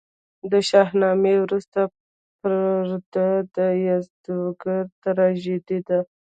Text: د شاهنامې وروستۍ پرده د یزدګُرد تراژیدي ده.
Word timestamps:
د 0.51 0.53
شاهنامې 0.69 1.35
وروستۍ 1.43 1.85
پرده 2.39 3.27
د 3.55 3.57
یزدګُرد 3.87 4.89
تراژیدي 5.03 5.79
ده. 5.87 5.99